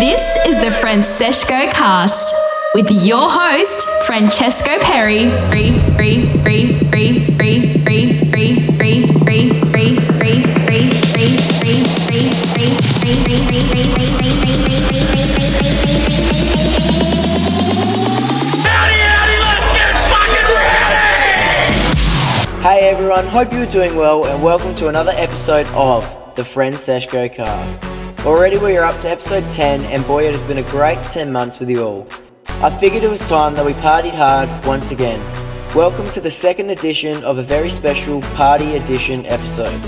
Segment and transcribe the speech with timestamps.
[0.00, 2.34] This is the Franseshco cast
[2.74, 5.28] with your host, Francesco Perre.
[22.62, 26.04] Hey everyone, hope you're doing well and welcome to another episode of
[26.36, 27.89] the Franseshco cast.
[28.26, 31.32] Already we are up to episode 10 and boy it has been a great 10
[31.32, 32.06] months with you all.
[32.62, 35.18] I figured it was time that we partied hard once again.
[35.74, 39.80] Welcome to the second edition of a very special party edition episode.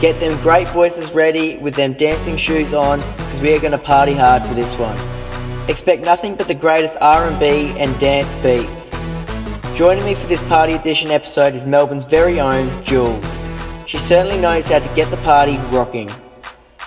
[0.00, 3.78] Get them great voices ready with them dancing shoes on because we are going to
[3.78, 4.98] party hard for this one.
[5.70, 8.90] Expect nothing but the greatest R&B and dance beats.
[9.78, 13.86] Joining me for this party edition episode is Melbourne's very own Juelz.
[13.86, 16.10] She certainly knows how to get the party rocking.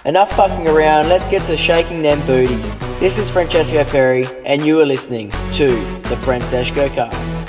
[0.03, 2.99] Enough fucking around, let's get to shaking them booties.
[2.99, 7.47] This is Francesco Perre, and you are listening to the Franseshco Cast.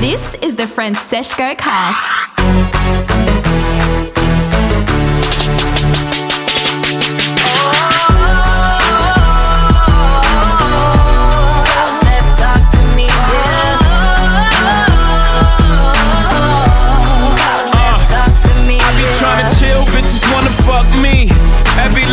[0.00, 2.33] This is the Franseshco cast.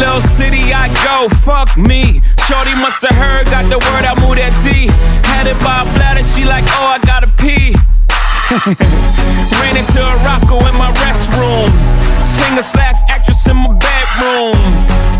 [0.01, 2.19] Little city I go, fuck me.
[2.49, 4.89] Shorty must have heard, got the word, I moved that D.
[5.29, 7.77] Had it by a bladder, she like, oh, I gotta pee.
[9.61, 11.69] Ran into a rocko in my restroom.
[12.25, 14.55] Singer slash actress in my bedroom.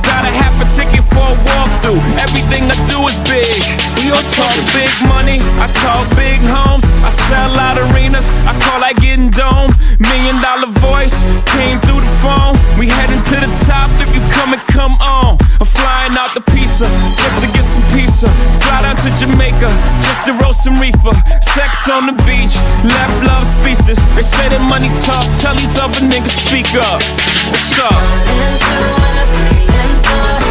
[0.07, 1.99] Got a half a ticket for a walkthrough.
[2.23, 3.59] Everything I do is big.
[3.99, 5.43] We all talk big money.
[5.59, 6.87] I talk big homes.
[7.03, 8.31] I sell out arenas.
[8.47, 9.75] I call that getting dome.
[9.99, 11.19] Million dollar voice
[11.51, 12.55] came through the phone.
[12.79, 13.91] We heading to the top.
[13.99, 16.87] If you come and come on, I'm flying out the pizza
[17.19, 18.31] just to get some pizza.
[18.63, 19.69] Fly down to Jamaica
[20.07, 21.13] just to roast some reefer.
[21.43, 22.55] Sex on the beach.
[22.87, 23.99] Left love speechless.
[24.15, 25.25] They say that money talk.
[25.43, 27.03] Tell these other niggas speak up.
[27.51, 28.20] What's up?
[28.27, 30.50] And two and three and four.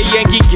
[0.00, 0.40] Yankee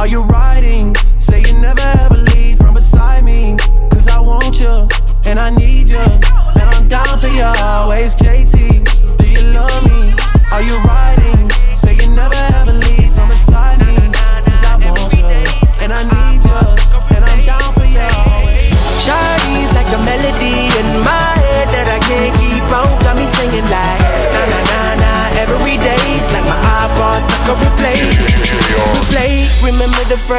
[0.00, 0.94] Are you riding?
[1.18, 3.58] Say you never ever leave from beside me.
[3.90, 4.88] Cause I want you,
[5.26, 5.98] and I need you.
[5.98, 8.59] And I'm down for you always, JT.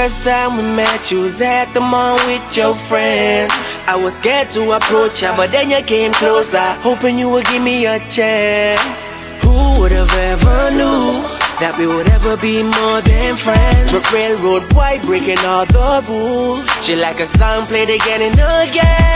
[0.01, 1.11] First time we met?
[1.11, 3.53] You was at the mall with your friends.
[3.85, 7.61] I was scared to approach ya, but then you came closer, hoping you would give
[7.61, 9.01] me a chance.
[9.43, 11.21] Who would have ever knew?
[11.61, 13.91] that we would ever be more than friends.
[13.91, 16.65] But railroad white breaking all the rules.
[16.83, 19.11] She like a song played again and again.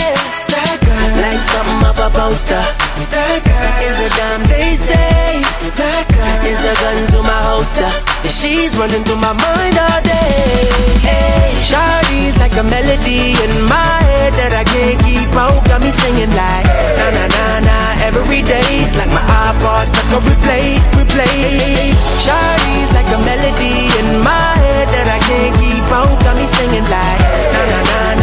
[0.85, 2.63] Girl, like something of a poster.
[3.11, 5.41] That girl is a damn they say.
[5.75, 7.91] That girl is a gun to my holster.
[8.23, 10.69] And she's running through my mind all day.
[11.01, 15.57] Hey, Shawty's like a melody in my head that I can't keep out.
[15.65, 16.65] Got me singing like
[16.97, 21.93] na na na na every day's like my iPod stuck on replay, replay.
[22.21, 26.13] Shawty's like a melody in my head that I can't keep out.
[26.21, 27.21] Got me singing like
[27.53, 28.14] na na na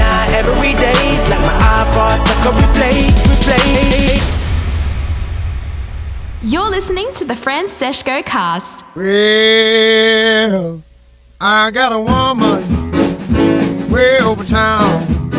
[0.42, 4.18] every day's like my iPod stuck on replay, replay.
[6.42, 8.84] You're listening to the Franseshco cast.
[8.96, 10.82] Well,
[11.40, 12.90] I got a woman
[13.90, 15.30] way over town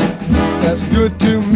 [0.61, 1.52] that's good to me.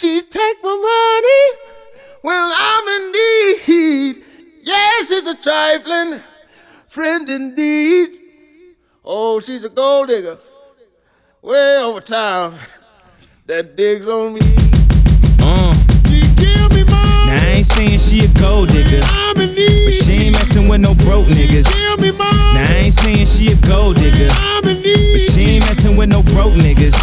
[0.00, 0.76] Take my
[1.20, 1.76] money
[2.22, 4.22] when I'm in need.
[4.62, 6.20] Yes, she's a trifling
[6.88, 8.08] friend indeed.
[9.04, 10.38] Oh, she's a gold digger
[11.42, 12.58] way over town
[13.46, 14.40] that digs on me.
[15.38, 15.76] Uh.
[17.26, 19.02] Now I ain't saying she a gold digger,
[19.34, 21.68] but she ain't messing with no broke niggas.
[22.08, 24.28] Now I ain't saying she a gold digger,
[24.62, 26.96] but she ain't messing with no broke niggas.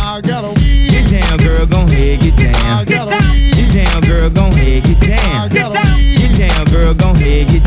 [0.90, 2.27] Get down, girl, gon' head, get
[2.86, 3.10] down.
[3.56, 5.50] Get down, girl, go ahead, get down.
[5.50, 7.67] Get down, girl, gon' head, get down.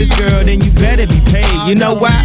[0.00, 1.68] this girl, then you better be paid.
[1.68, 2.24] You know why?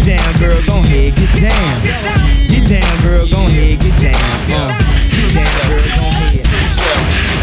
[0.00, 1.82] Get down, girl, gon' head, get down.
[2.48, 4.78] Get down, girl, gon' head, get down, uh.
[5.12, 6.46] Get down, girl, gon' head.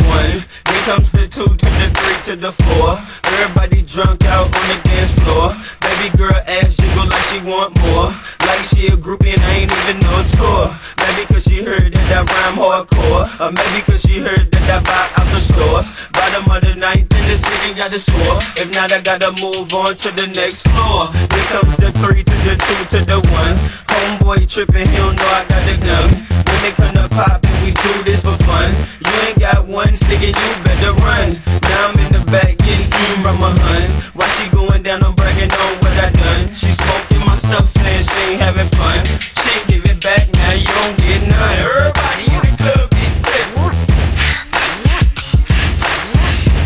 [0.08, 2.98] One, then comes the two to the three to the four.
[3.26, 5.54] Everybody drunk out on the dance floor.
[5.82, 8.10] Baby girl ass jiggle like she want more.
[8.48, 10.72] Like she a groupie and I ain't even no tour.
[11.04, 13.28] Maybe cause she heard that I rhyme hardcore.
[13.44, 15.88] Or maybe cause she heard that I buy out the stores.
[16.16, 18.40] Bottom of the ninth in the city got the score.
[18.56, 21.12] If not, I gotta move on to the next floor.
[21.12, 23.56] Here comes the three to the two to the one.
[23.92, 26.08] Homeboy tripping, he don't know I got the gun.
[26.48, 28.72] When they come to pop and we do this for fun.
[29.04, 31.36] You ain't got one stick and you better run.
[31.68, 33.92] Now I'm in the back getting eaten from my huns.
[34.16, 36.54] While she going down, I'm bragging on what I done.
[36.56, 37.17] She smoking
[37.60, 39.06] my saying she ain't having fun.
[39.06, 41.58] She ain't give it back, now you don't get none.
[41.58, 43.88] Everybody in the club get tipsy.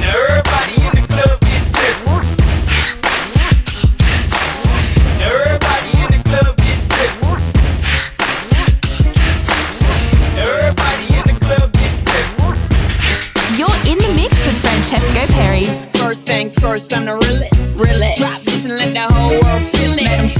[0.02, 2.18] Now everybody in the club get tipsy.
[5.20, 7.40] Now everybody in the club get tipsy.
[10.36, 12.50] Now everybody in the club get tipsy.
[13.58, 15.64] You're in the mix with Francesco Perre.
[15.98, 17.80] First things first, I'm the realest.
[17.80, 18.18] realest.
[18.20, 18.81] Drop this and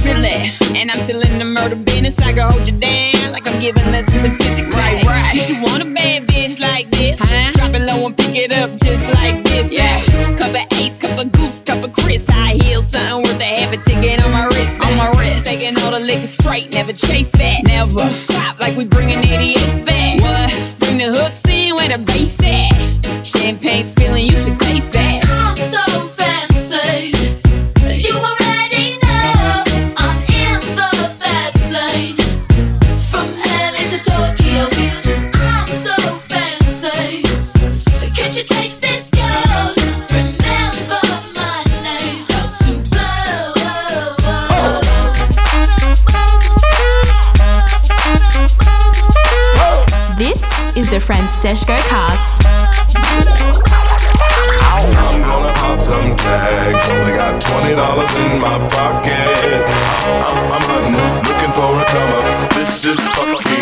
[0.00, 0.22] feel it.
[0.22, 0.80] Let them feel it.
[0.80, 2.18] And I'm still in the murder business.
[2.18, 4.70] I can hold you down like I'm giving lessons in physics.
[4.74, 5.34] Right, right.
[5.34, 7.20] You should want a bad bitch like this.
[7.20, 7.52] Huh?
[7.52, 9.72] Drop it low and pick it up just like this.
[9.72, 10.00] Yeah.
[10.36, 12.26] Cup of ace, cup of goose, cup of Chris.
[12.28, 14.74] High heels, something worth a half a ticket on my wrist.
[14.80, 15.46] On my wrist.
[15.46, 17.64] Taking all the liquor straight, never chase that.
[17.64, 18.08] Never.
[18.10, 20.20] Stop like we bringing 88 back.
[20.20, 20.78] What?
[20.78, 22.72] Bring the hooks in where the bass at.
[23.24, 25.11] Champagne spilling, you should taste that.
[51.42, 52.46] Franseshco cast.
[54.94, 56.88] I'm gonna pop some tags.
[56.88, 59.10] Only got twenty dollars in my pocket.
[60.22, 60.94] I'm, I'm hunting,
[61.26, 62.54] looking for a.
[62.54, 63.61] This is fucking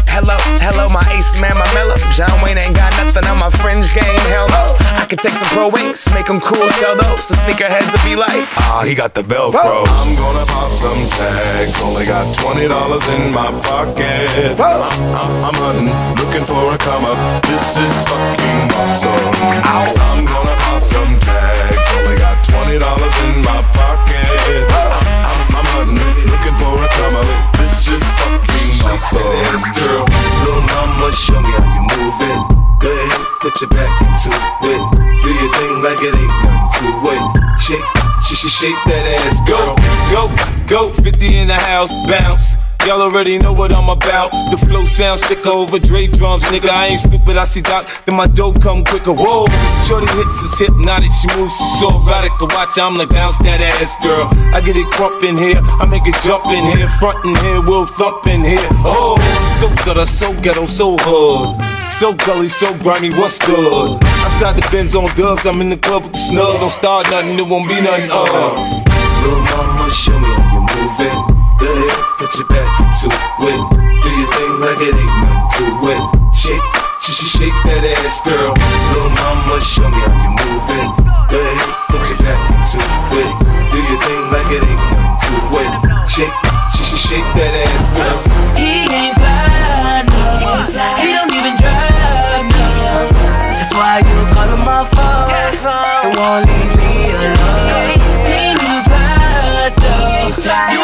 [0.11, 1.95] Hello, hello, my ace man, my mellow.
[2.11, 4.19] John Wayne ain't got nothing on my fringe game.
[4.27, 4.75] Hell no.
[4.99, 7.31] I could take some pro wings, make them cool, sell those.
[7.31, 9.87] So sneakerheads will be like, ah, he got the Velcro.
[9.87, 11.79] I'm gonna pop some tags.
[11.81, 14.59] Only got twenty dollars in my pocket.
[14.59, 14.83] I'm,
[15.15, 15.87] I'm, I'm hunting,
[16.19, 17.17] looking for a come up.
[17.47, 19.31] This is fucking awesome.
[19.63, 21.87] I'm gonna pop some tags.
[22.03, 24.27] Only got twenty dollars in my pocket.
[24.75, 24.91] I'm,
[25.23, 27.50] I'm, I'm hunting, looking for a come up.
[27.91, 29.19] Is fucking awesome.
[29.19, 30.05] Yes, girl.
[30.47, 32.41] Little mama, show me how you move it.
[32.79, 34.81] Go ahead, put your back into it.
[35.21, 37.59] Do your thing like it ain't nothing to it.
[37.59, 37.83] Shake,
[38.27, 39.75] she should shake that ass, girl.
[40.09, 40.31] Go,
[40.67, 42.55] go, 50 in the house, bounce.
[42.87, 44.31] Y'all already know what I'm about.
[44.49, 46.69] The flow sounds thicker over Dre drums, nigga.
[46.69, 49.13] I ain't stupid, I see Doc, then my dough come quicker.
[49.13, 49.45] Whoa,
[49.85, 52.33] shorty hips is hypnotic, she moves, she's so erotic.
[52.41, 54.27] I watch, I'm like, bounce that ass, girl.
[54.49, 57.61] I get it crump in here, I make it jump in here, front in here,
[57.61, 58.67] we'll thump in here.
[58.81, 59.15] Oh,
[59.61, 61.61] so gutter, so ghetto, so hood.
[61.91, 64.01] So gully, so grimy, what's good?
[64.25, 66.59] Outside the Benz on dubs, I'm in the club with the snug.
[66.59, 68.81] Don't start nothing, it won't be nothing, uh.
[69.21, 71.30] Little mama, show me how you move it.
[71.61, 73.61] Go ahead, put your back into it.
[74.01, 76.01] Do your thing like it ain't nothing to it.
[76.33, 76.65] Shake,
[77.05, 78.49] she shake that ass, girl.
[78.57, 80.89] Little mama, show me how you move it.
[81.29, 83.29] Go ahead, put your back into it.
[83.69, 85.69] Do your thing like it ain't nothing to it.
[86.09, 86.33] Shake,
[86.81, 88.17] she shake that ass, girl.
[88.57, 90.65] He ain't fly, no.
[90.97, 93.05] He don't even drive, no.
[93.53, 95.29] That's why you call him my phone.
[95.29, 98.01] It won't leave me alone.
[98.25, 100.73] He ain't fly, though.
[100.73, 100.81] You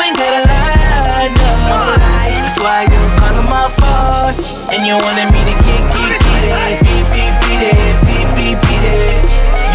[1.67, 4.33] That's why you call him my phone.
[4.71, 6.79] And you wanted me to get, get, get it.
[6.83, 7.95] Beep, beep, beat it.
[8.07, 9.19] Beep, beep, beat it.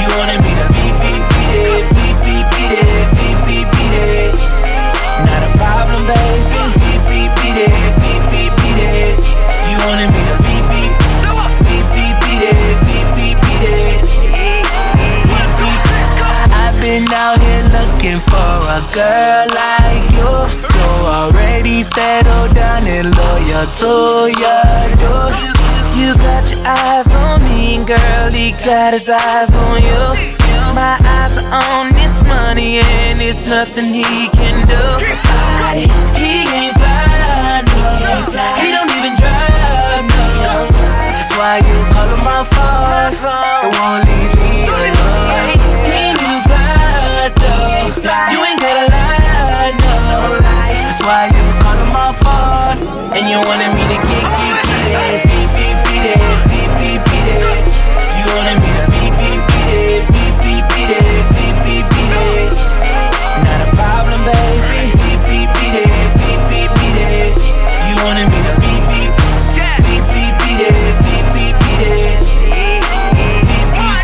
[0.00, 1.84] You wanted me to beep, beep, beat it.
[1.92, 3.04] Beep, beep, beat it.
[3.16, 4.32] Beep, beep, beat it.
[5.28, 6.60] Not a problem, baby.
[6.80, 7.92] Beep, beep, beat it.
[8.00, 9.20] Beep, beep, beat it.
[9.68, 10.11] You wanted
[18.02, 20.48] looking for a girl like you.
[20.50, 24.64] So already settled down and loyal to your
[25.94, 30.02] You got your eyes on me, girl, he got his eyes on you.
[30.74, 34.82] My eyes are on this money, and it's nothing he can do.
[36.18, 38.02] He ain't fly, no.
[38.58, 40.06] He don't even drive,
[40.42, 40.66] no.
[41.14, 43.14] That's why you call him my phone.
[43.64, 45.71] It won't leave me alone.
[47.96, 48.28] Though.
[48.32, 50.38] You ain't gotta lie, no.
[50.38, 52.78] That's why you call him my phone.
[53.12, 55.24] And you wanted me to get, get, get it.
[55.28, 56.20] Beep, beep, beat it.
[56.48, 57.60] Beep, beep, beat it.
[58.16, 60.04] You wanted me to beep, beep, beat it.
[60.08, 61.24] Beep, beep, beat it.
[61.36, 62.56] Beep, beep, beat it.
[63.44, 64.96] Not a problem, baby.
[64.96, 65.92] Beep, beep, beat it.
[66.20, 67.36] Beep, beep, beat it.
[67.88, 69.12] You wanted me to beep, beep.
[69.84, 70.92] Beep, beep, beat it.
[71.04, 72.20] Beep, beep, beat it.
[73.44, 74.00] Beep, beep.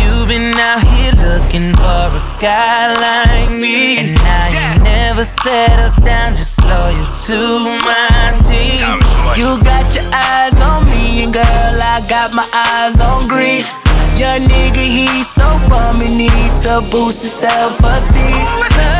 [0.00, 1.99] You've been out here looking for
[2.40, 3.98] guy like me.
[3.98, 7.38] And now you never settle down, just loyal to
[7.84, 8.80] my team.
[9.36, 13.64] You got your eyes on me, and girl, I got my eyes on green.
[14.16, 18.46] Your nigga, he's so bum, he need to boost his self-esteem.
[18.68, 18.99] Cause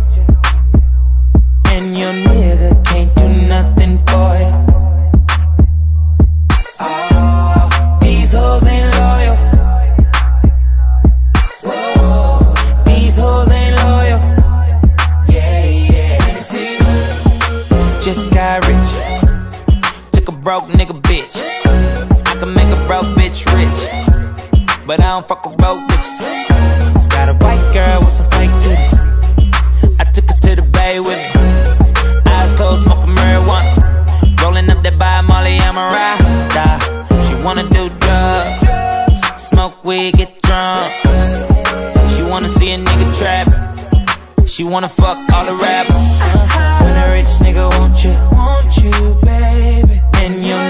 [1.73, 4.51] and your nigga can't do nothing for you.
[6.81, 9.35] Oh, these hoes ain't loyal.
[11.63, 12.53] Whoa,
[12.85, 14.19] these hoes ain't loyal.
[15.29, 16.17] Yeah, yeah.
[18.01, 18.91] Just got rich.
[20.11, 21.33] Took a broke nigga bitch.
[22.27, 23.79] I can make a broke bitch rich.
[24.85, 27.09] But I don't fuck with broke bitches.
[27.09, 28.93] Got a white girl with some fake titties.
[29.99, 31.30] I took her to the bay with me.
[35.41, 36.65] Molly, I'm a rasta.
[37.25, 40.93] She wanna do drugs, smoke weed, get drunk.
[42.13, 43.47] She wanna see a nigga trap.
[44.47, 46.07] She wanna fuck all the rappers.
[46.83, 48.91] When a rich nigga want you, want you,
[49.23, 49.99] baby.
[50.21, 50.65] And your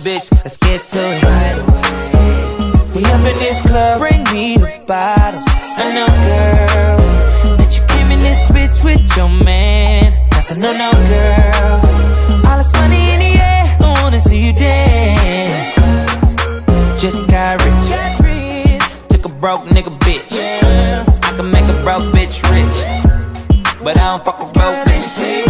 [0.00, 2.94] bitch, let's get to it right away.
[2.94, 5.44] We up in this club, bring me the bottles.
[5.46, 10.28] I know, girl, that you came in this bitch with your man.
[10.30, 12.46] That's a no, no, girl.
[12.46, 15.74] All this money in the air, I wanna see you dance.
[17.00, 18.80] Just got rich.
[19.10, 20.32] Took a broke nigga bitch.
[20.32, 22.76] I can make a broke bitch rich.
[23.84, 25.49] But I don't fuck with broke bitches.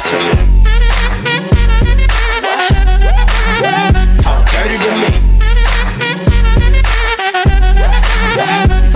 [0.00, 0.32] Talk dirty to me.
[4.22, 5.10] Talk dirty to me.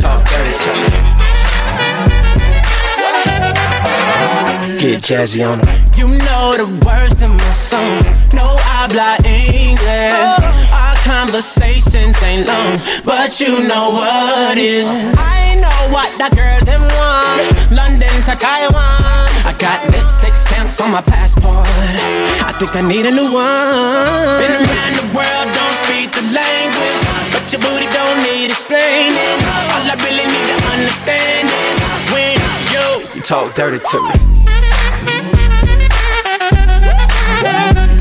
[0.01, 0.89] Talk dirty to me.
[4.81, 5.69] Get jazzy on on 'em.
[5.97, 8.07] You know the words in my songs.
[8.33, 10.39] No I habla English.
[10.41, 10.81] Oh.
[10.83, 14.87] Our conversations ain't long, but you know what is.
[15.17, 17.45] I know what that girl them want.
[17.71, 19.34] London to Taiwan.
[19.59, 21.67] Got lipstick stamps on my passport.
[22.45, 24.41] I think I need a new one.
[24.43, 27.03] Been around the world, don't speak the language.
[27.33, 29.39] But your booty don't need explaining.
[29.73, 31.79] All I really need to understand is
[32.13, 32.37] when
[32.75, 34.15] you, you talk dirty to me.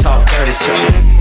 [0.01, 1.12] Talk dirty to me.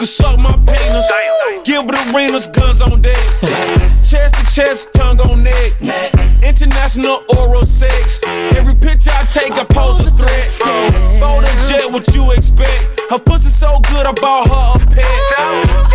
[0.00, 1.12] Can suck my penis.
[1.62, 3.20] Gilbert arenas, guns on deck.
[4.02, 5.76] chest to chest, tongue on neck.
[6.42, 8.18] International oral sex.
[8.56, 10.48] Every picture I take, I pose a threat.
[11.20, 12.80] Phone and jet, what you expect?
[13.10, 15.04] Her pussy so good, I bought her a pet.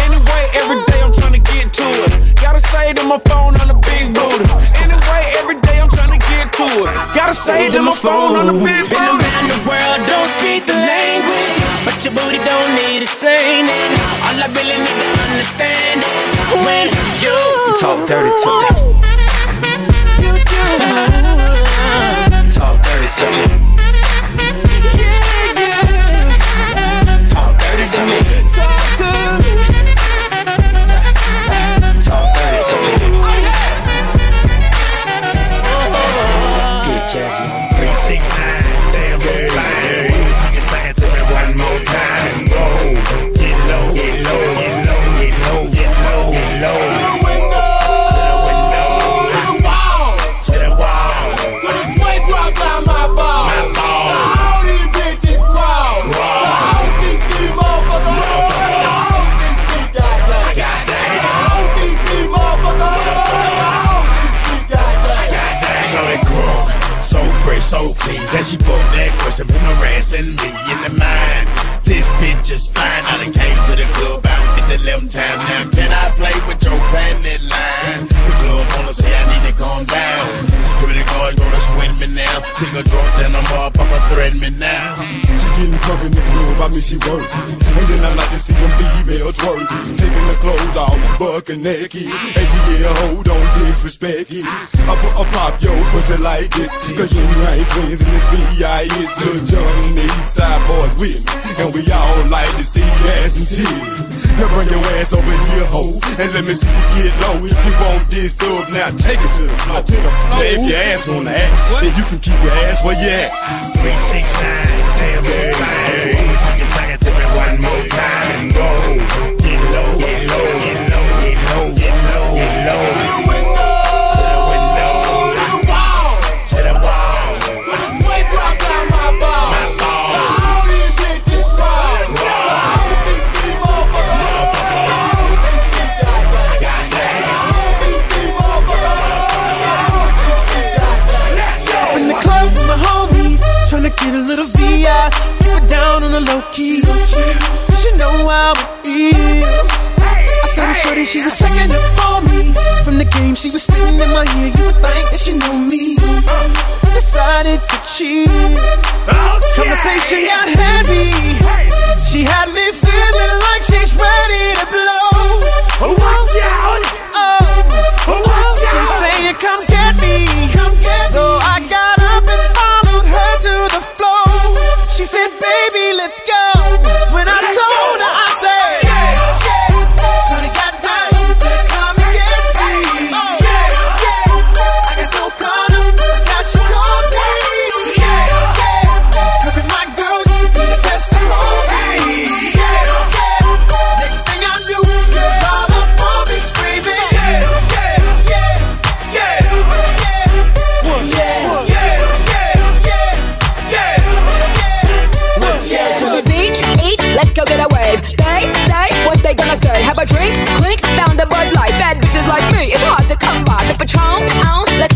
[0.05, 2.37] Anyway, every day I'm trying to get to it.
[2.37, 4.45] Gotta say to my phone on the big booty.
[4.85, 6.93] Anyway, every day I'm trying to get to it.
[7.17, 9.01] Gotta say to my phone on the big booty.
[9.01, 11.64] Been around the world, don't speak the language.
[12.05, 13.65] But your booty don't need explaining.
[14.21, 16.85] All I really need to understand is when
[17.17, 19.34] you, you talk dirty to me.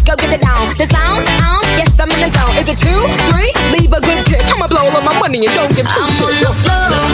[0.09, 0.75] go get it down.
[0.77, 2.57] The sound, um, yes, I'm in the zone.
[2.57, 3.51] Is it two, three?
[3.77, 4.41] Leave a good tip.
[4.45, 6.25] I'ma blow all my money and don't give two I'm shit.
[6.25, 7.08] On the floor.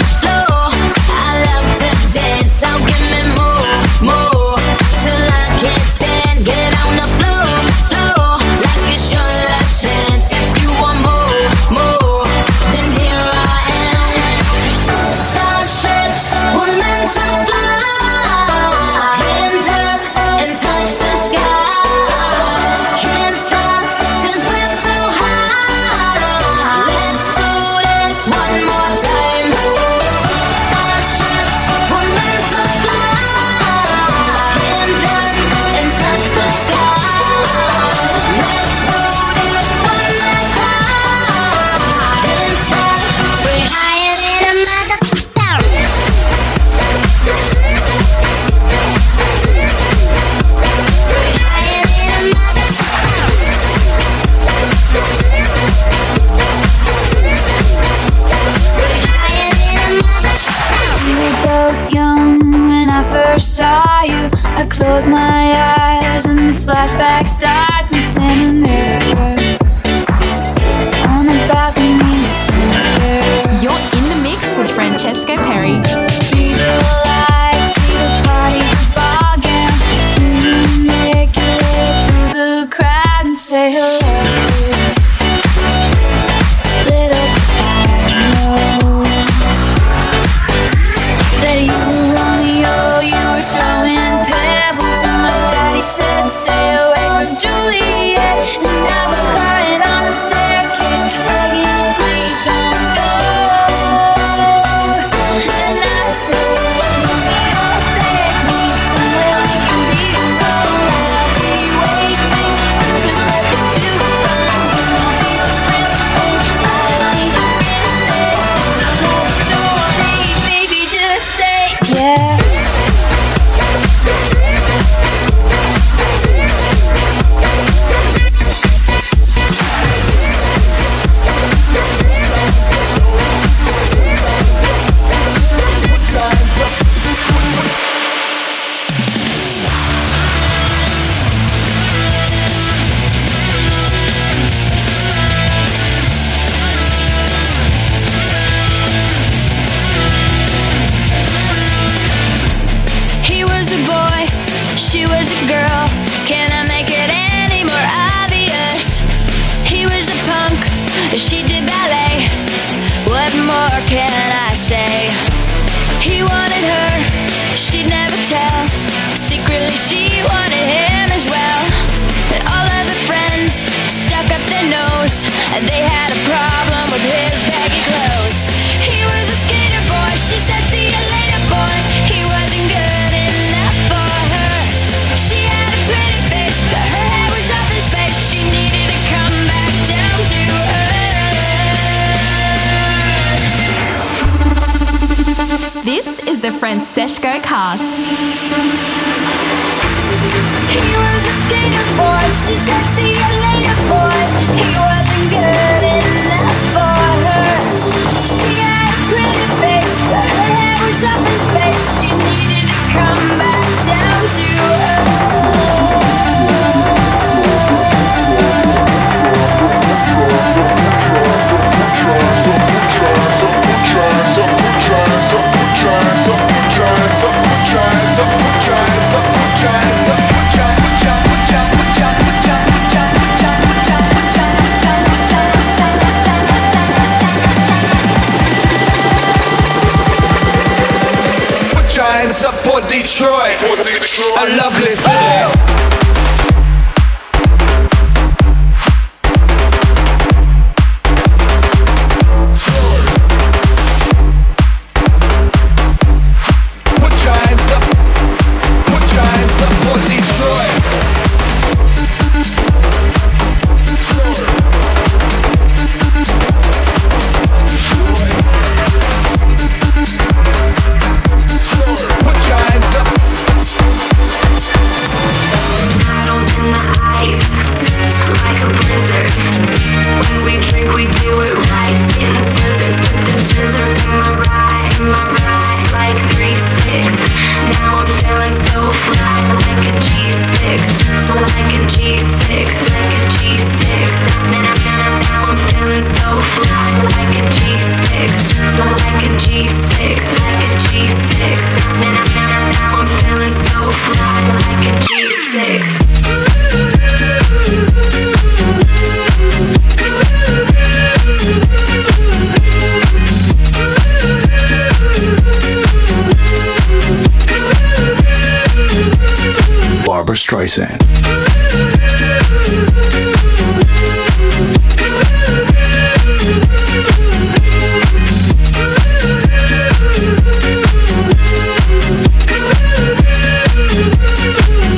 [320.66, 320.98] Streisand.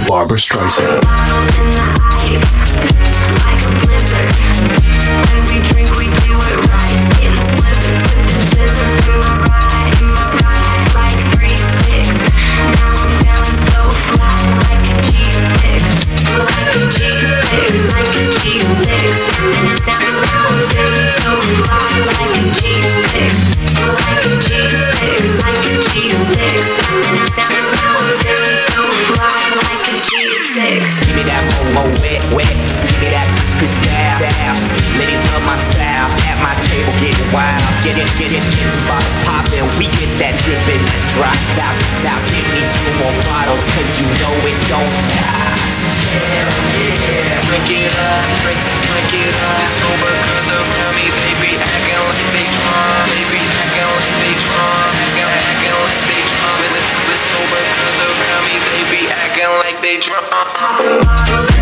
[0.08, 1.77] Barbra Streisand.
[37.34, 37.62] Wild.
[37.84, 39.68] Get it, get it, get the bottles poppin'.
[39.80, 41.38] We get that drippin', that drop.
[41.56, 45.58] Now, now give me two more bottles, cause you know it don't stop.
[46.14, 47.48] Yeah, yeah.
[47.48, 49.64] Drink it up, drink, drink it up.
[49.64, 53.06] It's sober cause around me they be acting like they drunk.
[53.12, 54.92] They be acting like they drunk.
[54.98, 56.58] Acting, acting like they drunk.
[56.64, 60.26] With it's sober cause around me they be acting like they drunk.
[60.32, 61.57] Uh, uh.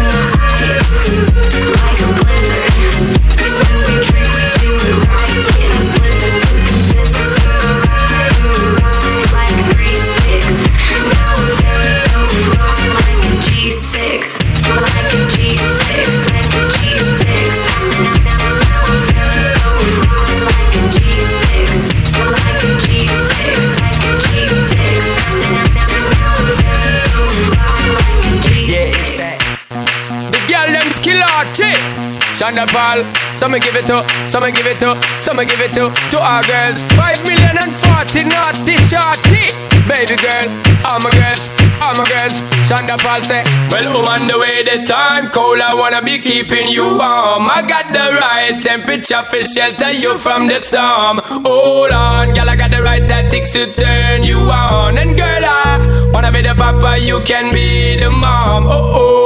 [32.45, 33.01] Sean da Paul,
[33.33, 36.85] some give it to, some give it to, some give it to, to our girls.
[36.93, 39.49] Five million and forty naughty shorty.
[39.89, 40.45] Baby girl,
[40.85, 41.49] all my girls,
[41.81, 42.37] all my girls.
[42.69, 43.41] Shonda say,
[43.73, 45.59] Well, on the way, the time cold.
[45.59, 47.49] I wanna be keeping you warm.
[47.49, 51.21] I got the right temperature for shelter you from the storm.
[51.25, 54.99] Hold on, girl, I got the right tactics to turn you on.
[54.99, 58.67] And girl, I wanna be the papa, you can be the mom.
[58.67, 59.24] Oh oh.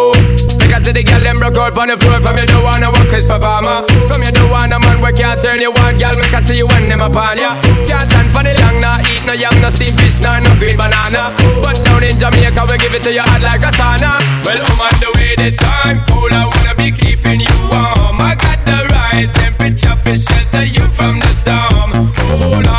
[0.79, 2.23] Because the girl them broke out on the floor.
[2.23, 5.35] From you don't wanna work as performer From you don't want a man where can't
[5.43, 5.99] turn you on.
[5.99, 7.51] Girl, make I see you when them upon ya.
[7.83, 10.79] Can't stand for the long, nah Eat no yam, no steamed fish, nah, no green
[10.79, 11.35] banana.
[11.59, 14.23] But down in Jamaica, we give it to you hot like a sauna.
[14.47, 18.15] Well, oh I'm on the way, the time cold I wanna be keeping you warm.
[18.23, 21.91] I got the right temperature for shelter you from the storm.
[22.39, 22.78] Hold on,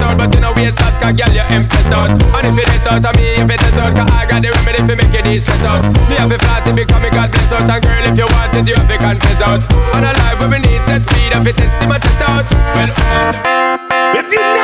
[0.00, 2.10] out But you know we sad cause girl you impress out.
[2.10, 4.50] And if it is out of me, if it is out Cause I got the
[4.50, 5.82] remedy for make you de-stress out.
[6.08, 8.56] Me have a plan to become a god bless out And girl if you want
[8.56, 9.62] it you have to confess out.
[9.94, 12.46] And a life where we need set speed If it is, see my chest out.
[12.74, 14.59] Well, uh, if you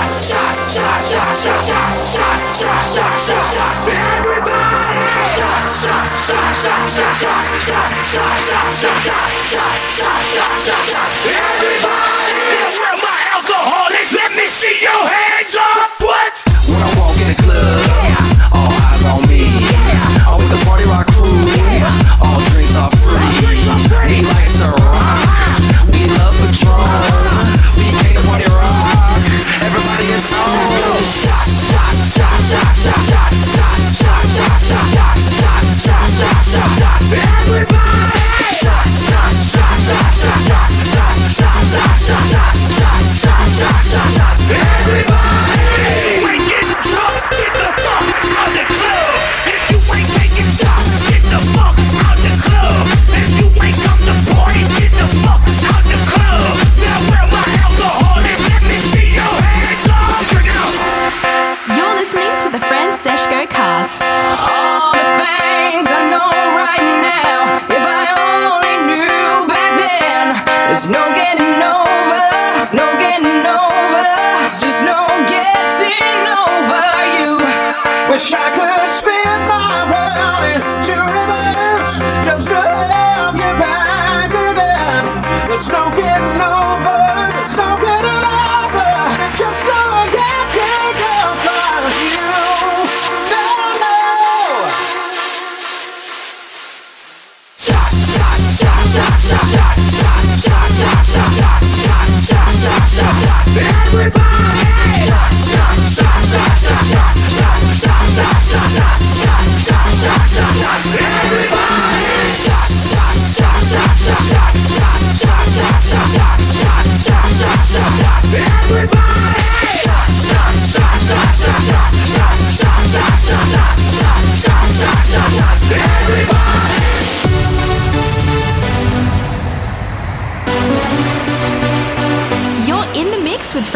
[12.79, 14.13] Where my alcoholics?
[14.13, 15.28] Let me see your hands!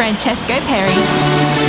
[0.04, 1.63] Francesco Perre.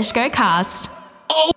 [0.00, 0.88] The Franseshco Cast.
[1.28, 1.52] Oh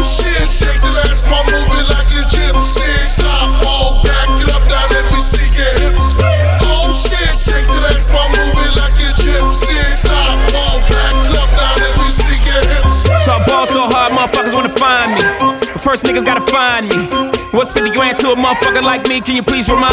[0.00, 2.88] shit, shake that ass, mom, move like a gypsy.
[3.04, 6.16] Stop, fall back it up, down, let me see your hips.
[6.64, 9.76] Oh shit, shake that ass, mom, move like a gypsy.
[9.92, 13.04] Stop, fall back it up, down, let me see your hips.
[13.28, 15.20] So I ball so hard, motherfuckers wanna find me.
[15.68, 17.04] But first niggas gotta find me.
[17.52, 19.20] What's 50 grand to a motherfucker like me?
[19.20, 19.83] Can you please remind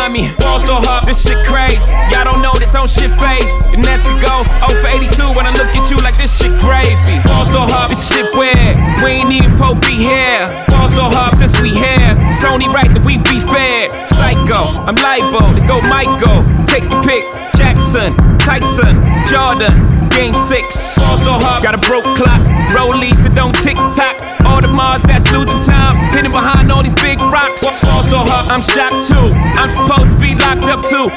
[14.87, 16.43] I'm liable to go Michael.
[16.65, 17.23] Take your pick.
[17.61, 18.97] Jackson, Tyson,
[19.29, 19.91] Jordan.
[20.09, 22.41] Game six, ball so hard, got a broke clock.
[22.75, 24.17] Rollies that don't tick tock.
[24.43, 27.63] All the Mars that's losing time, hidden behind all these big rocks.
[27.63, 29.31] Ball so hard, I'm shocked too.
[29.55, 31.07] I'm supposed to be locked up too.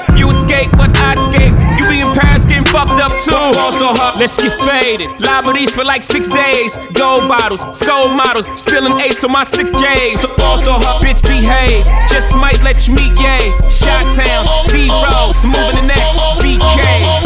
[4.17, 5.11] Let's get faded.
[5.21, 6.77] Liberties for like six days.
[6.93, 10.21] Gold bottles, soul models, spilling ace on my sick days.
[10.21, 11.85] So ball so bitch behave.
[12.09, 13.53] Just might let you meet gay.
[13.71, 17.24] Shot town, B roads, moving the next BK.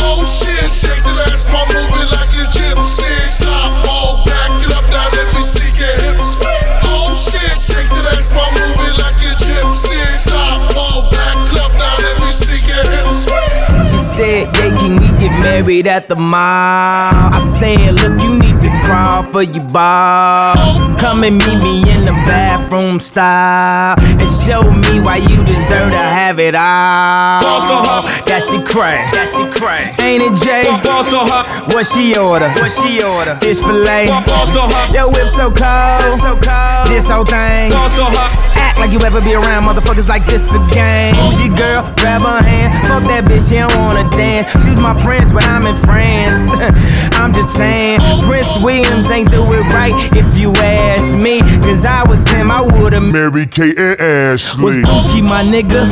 [15.69, 17.13] Married at the mall?
[17.37, 20.57] I said, look, you need to crawl for your ball.
[20.97, 26.05] Come and meet me in the bathroom style and show me why you deserve to
[26.17, 27.43] have it all.
[27.43, 28.25] Ball so hot.
[28.27, 29.93] That she cray, that she cray.
[30.01, 30.65] Ain't it Jay?
[30.89, 31.45] Ball so hot.
[31.75, 32.49] What she order?
[32.57, 33.37] What she order?
[33.37, 34.09] Fish fillet.
[34.49, 34.89] So hot.
[34.93, 36.89] Your whip so cold, so cold.
[36.89, 37.71] This whole thing.
[37.93, 38.33] So hot.
[38.57, 41.15] Act like you ever be around motherfuckers like this again.
[41.39, 41.83] Your girl?
[42.01, 42.73] Grab her hand.
[42.89, 44.51] Fuck that bitch, she don't wanna dance.
[44.65, 46.47] She's my friends, but I'm in France.
[47.19, 51.41] I'm just saying, Prince Williams ain't do it right if you ask me.
[51.67, 54.63] Cause I was him, I would've Mary Kate and Ashley.
[54.63, 55.83] was Gucci my nigga?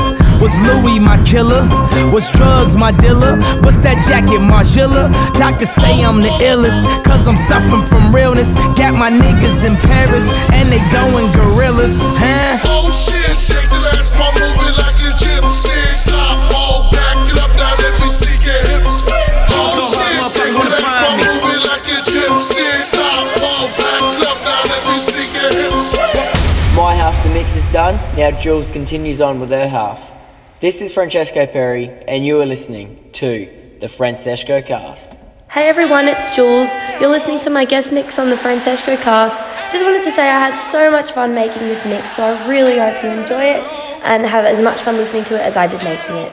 [0.41, 1.67] Was Louis my killer?
[2.15, 3.43] Was drugs my dealer?
[3.67, 5.11] What's that jacket, Margiela?
[5.35, 8.55] Doctors say I'm the illest, cause I'm suffering from realness.
[8.79, 12.71] Got my niggas in Paris, and they going gorillas, huh?
[12.71, 15.56] Oh shit, shake that ass, mom, move it like a gypsy.
[27.77, 27.97] Done.
[28.17, 30.11] Now Juelz continues on with her half.
[30.61, 35.19] This is Francesco Perre, and you are listening to the Franseshco Cast.
[35.51, 36.73] Hey everyone, it's Juelz.
[37.03, 39.41] You're listening to my guest mix on the Franseshco cast.
[39.71, 42.79] Just wanted to say I had so much fun making this mix, so I really
[42.79, 43.63] hope you enjoy it
[44.05, 46.33] and have as much fun listening to it as I did making it.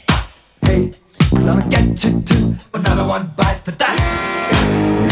[0.71, 2.55] I'm gonna get you too.
[2.71, 5.10] but Another one bites the dust.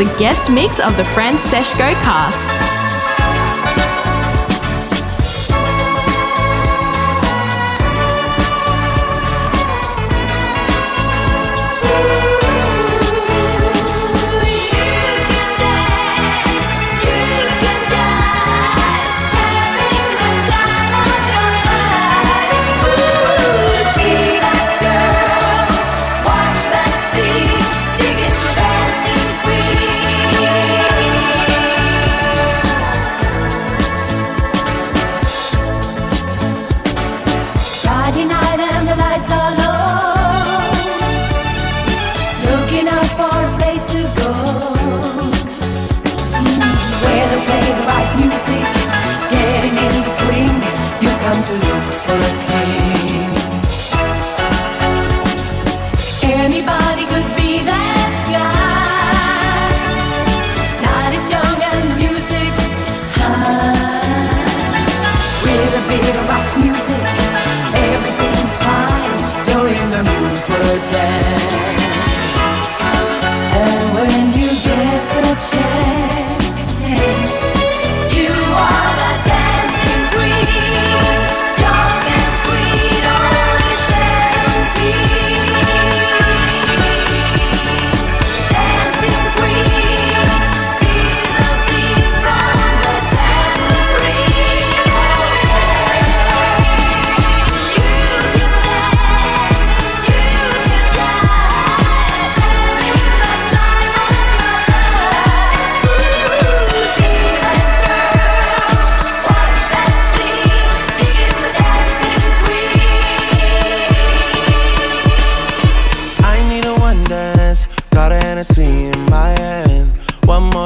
[0.00, 2.79] The guest mix of the Franseshco Cast.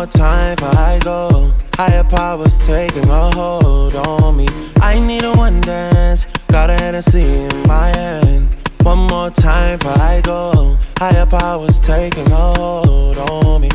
[0.06, 1.52] Time before I go.
[1.74, 4.46] Higher powers taking a hold on me.
[4.80, 8.56] I need a one dance, got a Hennessy in my hand.
[8.82, 10.76] One more time before I go.
[10.98, 13.70] Higher powers taking a hold on me.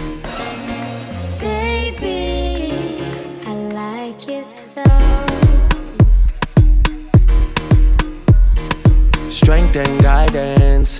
[1.40, 3.04] Baby,
[3.46, 4.84] I like your so.
[9.30, 11.00] Strength and guidance,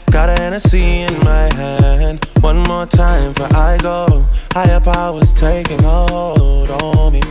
[0.11, 2.25] Got a Hennessy in my hand.
[2.41, 4.25] One more time before I go.
[4.51, 7.21] Higher powers taking hold on me.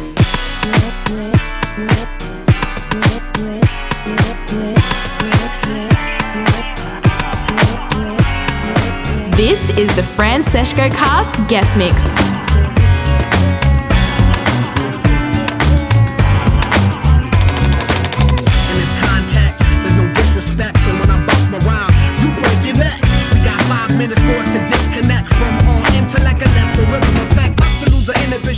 [9.37, 12.50] This is the Franseshco Cast guest mix.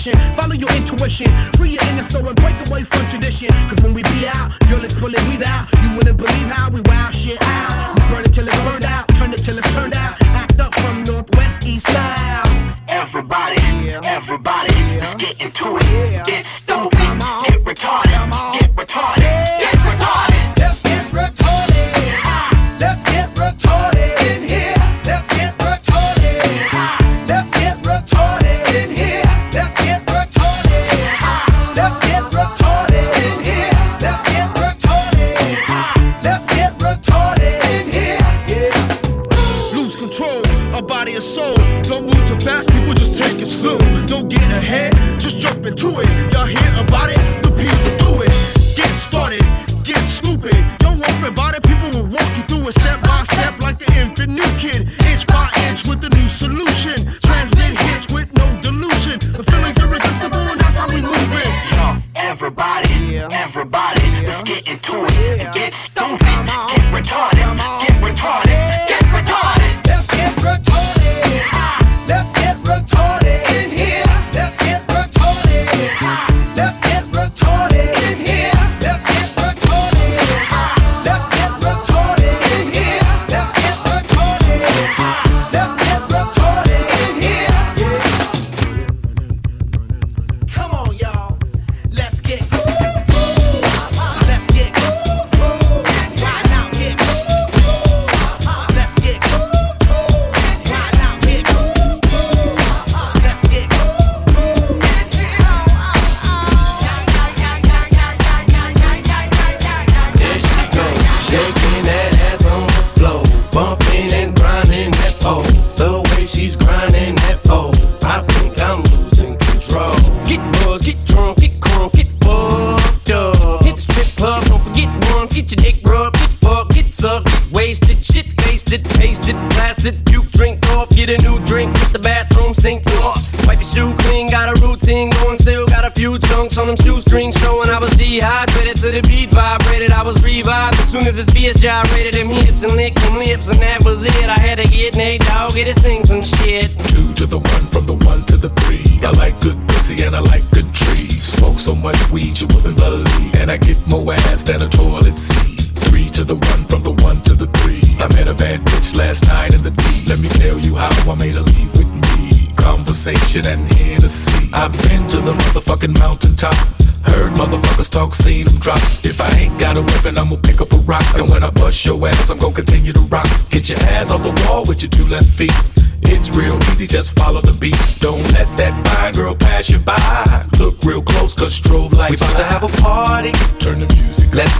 [0.03, 3.46] Follow your intuition, free your inner soul and break away from tradition.
[3.68, 5.68] Cause when we be out, girl, let's pull it, out.
[5.80, 7.94] You wouldn't believe how we wow shit out.
[7.94, 10.20] We burn it till it's burned out, turn it till it's turned out.
[10.22, 12.74] Act up from northwest, east side.
[12.88, 16.26] Everybody, everybody, let's get into it.
[16.26, 16.98] Get stupid,
[17.46, 18.51] get retarded,
[63.63, 64.01] Everybody,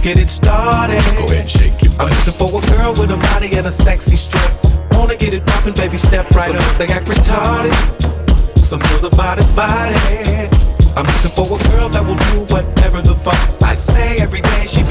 [0.03, 1.01] get it started.
[1.15, 1.91] Go ahead and shake it.
[1.97, 4.51] I'm looking for a girl with a body and a sexy strip.
[4.91, 6.77] Wanna get it poppin', baby, step right Some up.
[6.77, 7.73] They act retarded.
[8.59, 9.95] Some girls are body body.
[10.95, 14.65] I'm looking for a girl that will do whatever the fuck I say every day.
[14.65, 14.82] She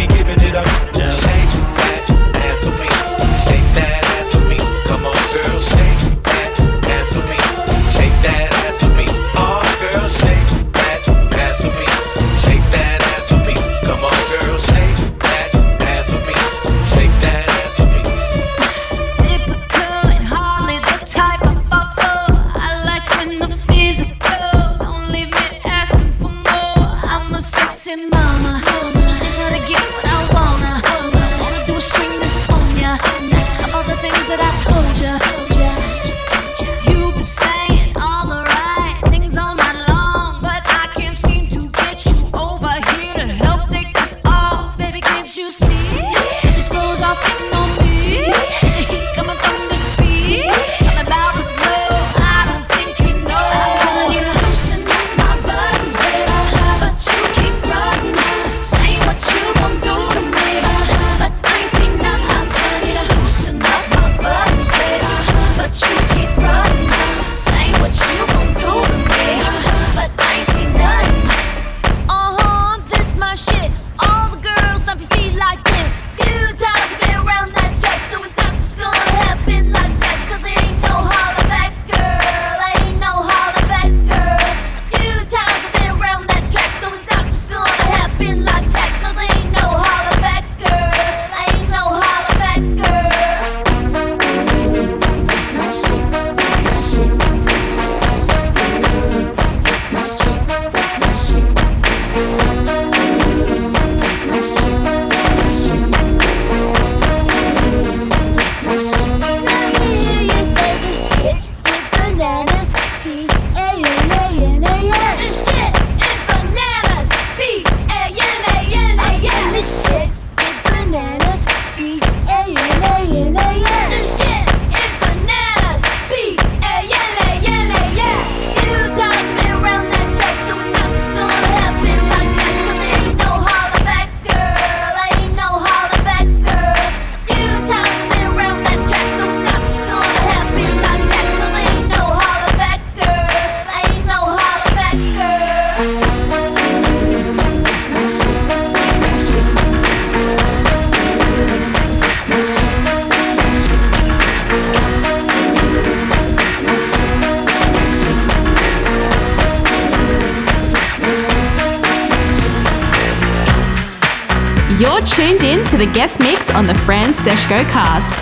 [167.23, 168.22] Seshko Cast.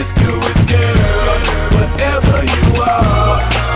[0.00, 3.69] promiscuous girl, whatever you are.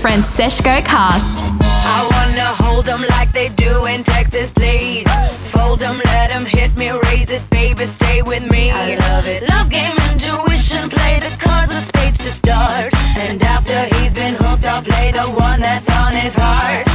[0.00, 1.42] Franseshco Cast.
[1.60, 5.06] I wanna hold them like they do in Texas, please.
[5.50, 8.70] Fold them, let them hit me, raise it, baby, stay with me.
[8.70, 9.48] I love it.
[9.48, 12.94] Love game, intuition, play the cards with spades to start.
[13.16, 16.87] And after he's been hooked, I'll play the one that's on his heart.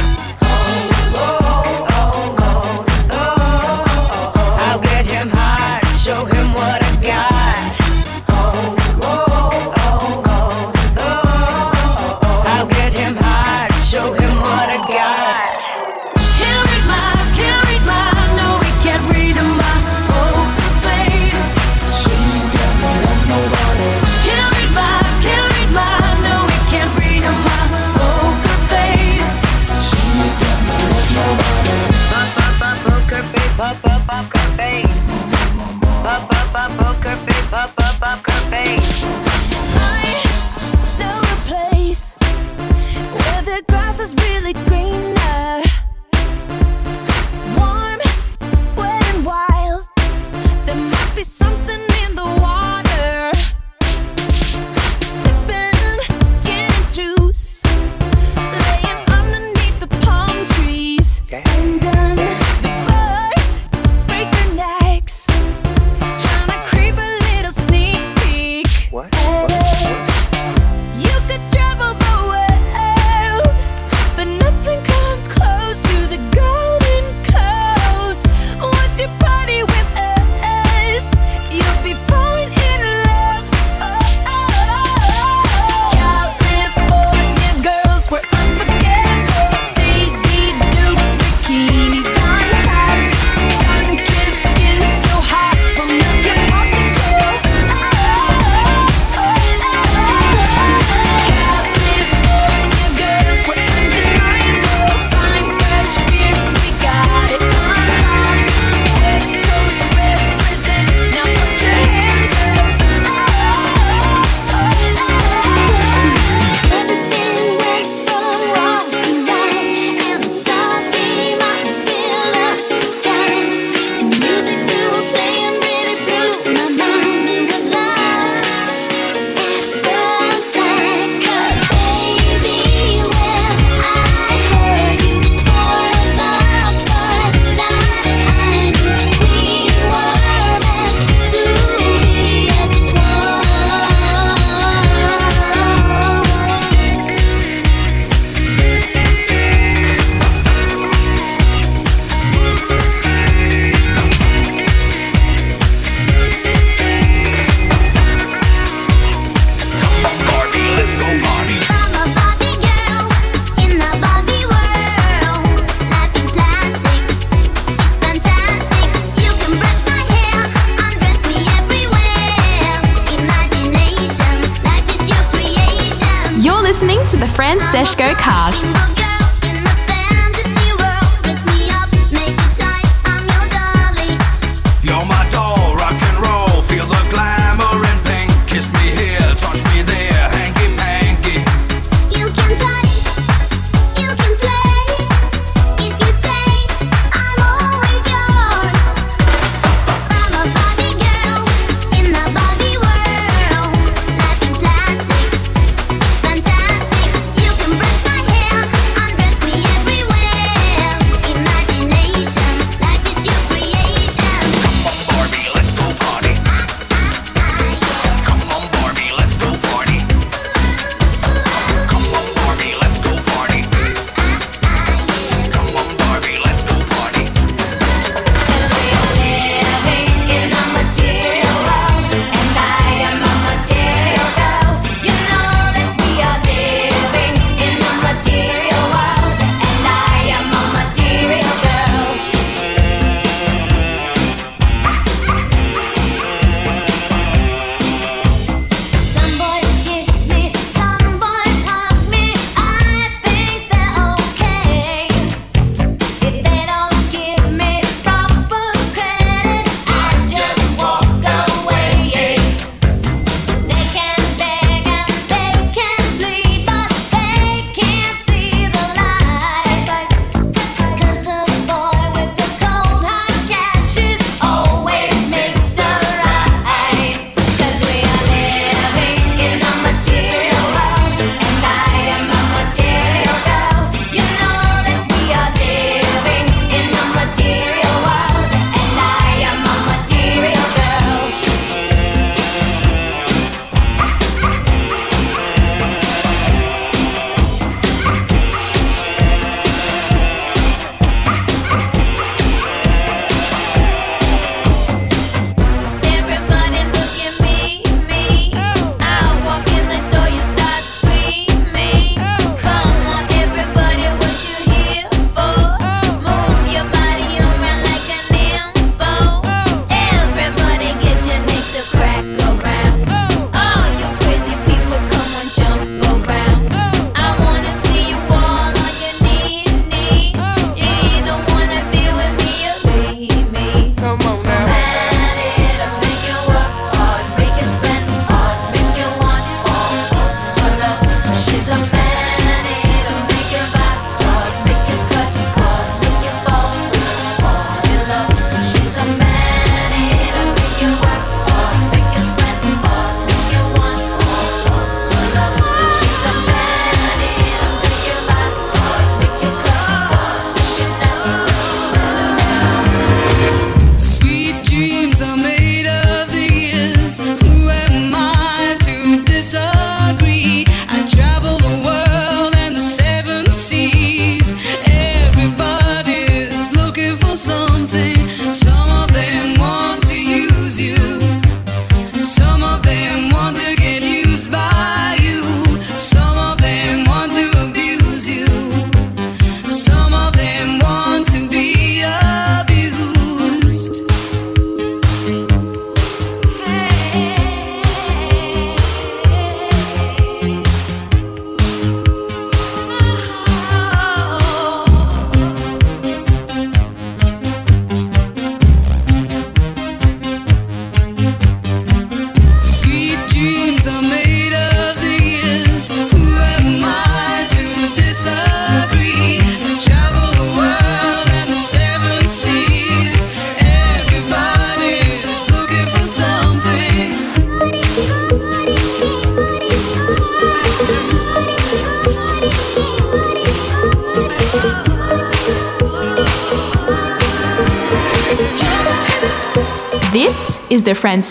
[176.74, 179.03] listening to the Franseshco Cast.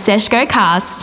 [0.03, 1.02] Seshko Cast.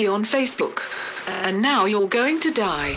[0.00, 0.80] me on Facebook.
[1.44, 2.96] And now you're going to die.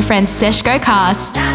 [0.00, 1.47] the Franseshco Cast.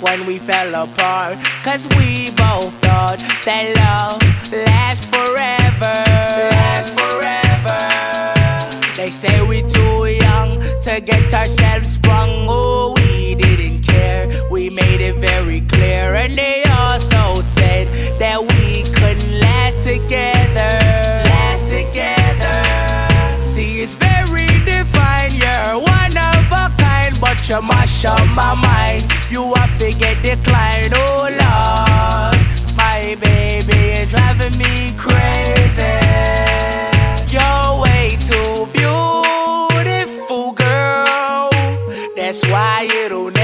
[0.00, 1.38] when we fell apart.
[1.62, 2.19] Cause we
[27.50, 30.92] you mash up my mind, you have to get declined.
[30.94, 35.82] Oh Lord, my baby is driving me crazy.
[37.34, 41.50] You're way too beautiful, girl.
[42.14, 43.39] That's why you don't.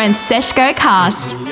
[0.00, 1.49] Franseshco cast.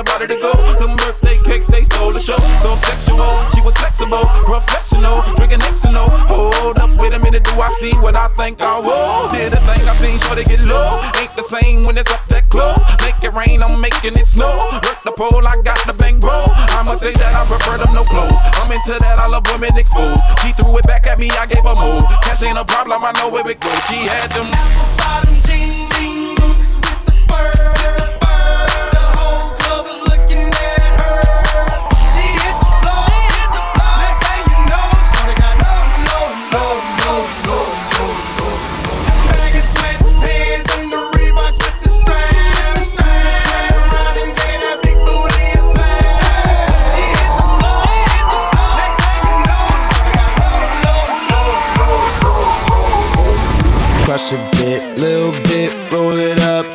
[0.00, 0.52] Vibe in to go.
[0.80, 2.40] The birthday cakes, they stole the show.
[2.64, 3.20] So sexual,
[3.52, 6.08] she was flexible, professional, drinking Xano.
[6.30, 9.28] Hold up, wait a minute, do I see what I think I will?
[9.32, 10.88] Did a thing I seen, sure they get low.
[11.20, 12.78] Ain't the same when it's up that close.
[13.04, 14.56] Make it rain, I'm making it snow.
[14.86, 16.44] Work the pole, I got the bang bro.
[16.78, 18.38] I'ma say that I prefer them no clothes.
[18.62, 20.20] I'm into that, I love women exposed.
[20.40, 22.06] She threw it back at me, I gave her move.
[22.22, 23.80] Cash ain't a problem, I know where it goes.
[23.90, 24.48] She had them.
[24.52, 25.31] Crush a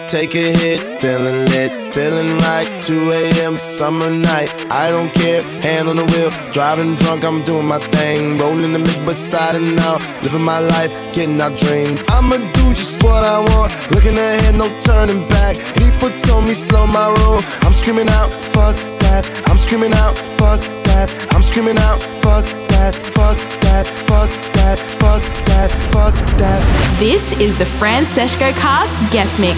[0.08, 2.68] take a hit, feeling lit, feeling right.
[2.82, 3.58] 2 a.m.
[3.58, 8.38] summer night, I don't care, hand on the wheel, driving drunk, I'm doing my thing,
[8.38, 12.06] rolling the mid beside and now, living my life, getting our dreams.
[12.08, 15.58] I'ma do just what I want, looking ahead, no turning back.
[15.76, 20.62] People told me slow my roll, I'm screaming out, fuck that, I'm screaming out, fuck
[20.88, 22.46] that, I'm screaming out, fuck
[22.78, 26.62] that, fuck that, fuck that, fuck that, fuck that.
[27.00, 29.58] This is the Franseshco cast guest mix.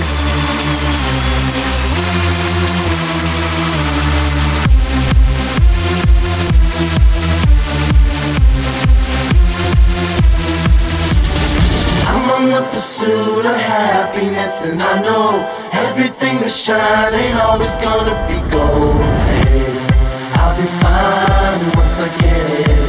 [12.07, 18.15] I'm on the pursuit of happiness, and I know everything that shine ain't always gonna
[18.31, 19.01] be gold.
[19.27, 19.67] Hey,
[20.39, 22.88] I'll be fine once I get it.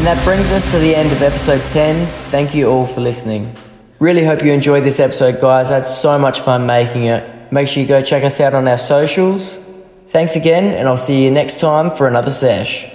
[0.00, 2.06] And that brings us to the end of episode 10.
[2.30, 3.52] Thank you all for listening.
[3.98, 5.70] Really hope you enjoyed this episode, guys.
[5.70, 7.52] I had so much fun making it.
[7.52, 9.58] Make sure you go check us out on our socials.
[10.06, 12.90] Thanks again, and I'll see you next time for another sesh.